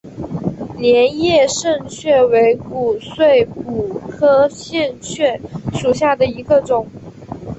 [0.79, 5.39] 镰叶肾蕨为骨碎补科肾蕨
[5.75, 6.87] 属下的一个种。